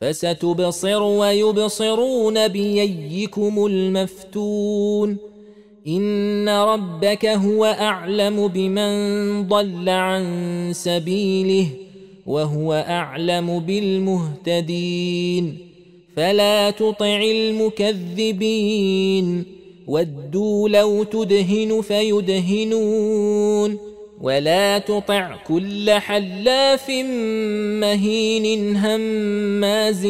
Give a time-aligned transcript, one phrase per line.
[0.00, 5.16] فستبصر ويبصرون بايكم المفتون.
[5.88, 11.66] إن ربك هو أعلم بمن ضل عن سبيله
[12.26, 15.58] وهو أعلم بالمهتدين.
[16.16, 18.36] فلا تطع المكذبين.
[19.86, 23.78] ودوا لو تدهن فيدهنون.
[24.20, 26.90] ولا تطع كل حلاف
[27.80, 30.06] مهين هماز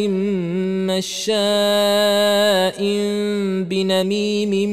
[0.86, 1.36] مشاء
[3.62, 4.70] بنميم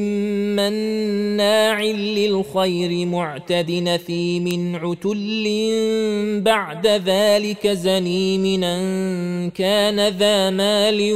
[0.56, 5.44] مناع للخير معتد نثيم عتل
[6.44, 11.12] بعد ذلك زنيم أن كان ذا مال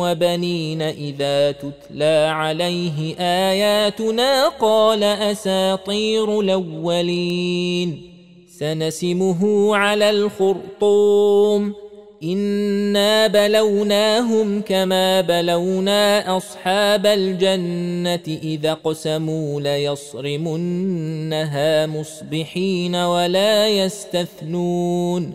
[0.00, 8.10] وبنين إذا تتلى عليه آياتنا قال أساطير الأولين الظالمين
[8.48, 11.74] سنسمه على الخرطوم.
[12.22, 20.66] إنا بلوناهم كما بلونا أصحاب الجنة إذا اقسموا ليصرمنها
[21.86, 25.34] مصبحين ولا يستثنون.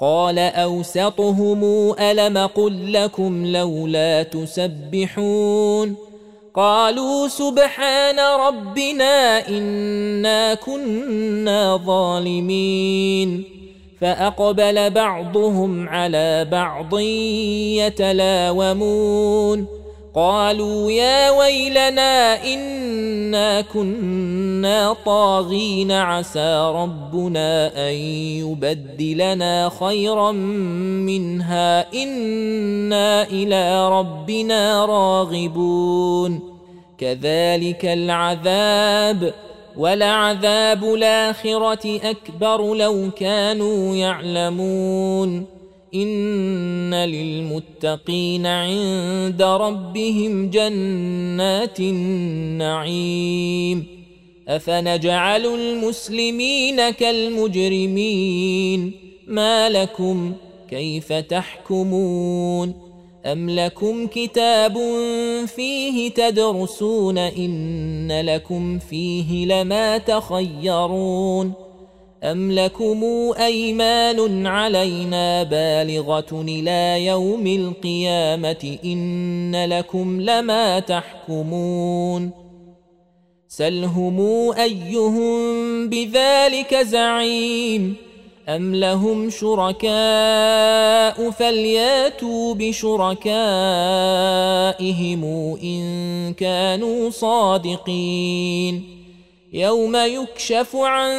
[0.00, 5.96] قال أوسطهم ألم قل لكم لولا تسبحون
[6.54, 13.44] قالوا سبحان ربنا إنا كنا ظالمين
[14.00, 16.98] فأقبل بعضهم على بعض
[17.78, 19.79] يتلاومون
[20.14, 27.94] قالوا يا ويلنا إنا كنا طاغين عسى ربنا أن
[28.42, 36.40] يبدلنا خيرا منها إنا إلى ربنا راغبون
[36.98, 39.34] كذلك العذاب
[39.76, 45.59] ولعذاب الآخرة أكبر لو كانوا يعلمون
[45.94, 53.20] ان للمتقين عند ربهم جنات النعيم
[54.48, 58.30] افنجعل المسلمين كالمجرمين
[59.26, 60.32] ما لكم
[60.70, 62.74] كيف تحكمون
[63.26, 64.78] ام لكم كتاب
[65.46, 71.69] فيه تدرسون ان لكم فيه لما تخيرون
[72.22, 73.04] أم لكم
[73.38, 82.30] أيمان علينا بالغة إلى يوم القيامة إن لكم لما تحكمون
[83.48, 84.20] سلهم
[84.52, 87.96] أيهم بذلك زعيم
[88.48, 89.90] أم لهم شركاء
[91.30, 93.14] فلياتوا بشركائهم
[95.62, 98.99] إن كانوا صادقين
[99.52, 101.10] يوم يكشف عن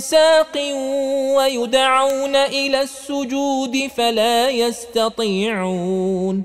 [0.00, 0.56] ساق
[1.36, 6.42] ويدعون إلى السجود فلا يستطيعون.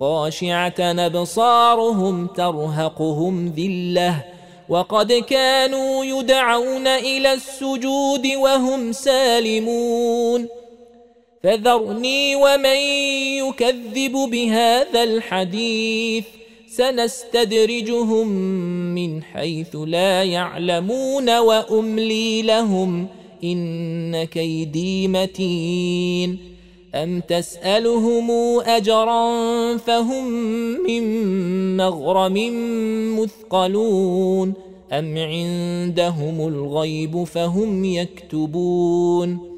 [0.00, 4.24] خاشعة أبصارهم ترهقهم ذلة.
[4.68, 10.48] وقد كانوا يدعون إلى السجود وهم سالمون.
[11.44, 12.76] فذرني ومن
[13.46, 16.24] يكذب بهذا الحديث.
[16.76, 18.28] سنستدرجهم
[18.94, 23.06] من حيث لا يعلمون وأملي لهم
[23.44, 26.38] إن كيدي متين.
[26.94, 28.30] أم تسألهم
[28.60, 30.30] أجرا فهم
[30.86, 31.02] من
[31.76, 32.36] مغرم
[33.20, 34.52] مثقلون.
[34.92, 39.57] أم عندهم الغيب فهم يكتبون.